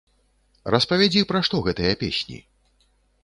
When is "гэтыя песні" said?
1.69-2.39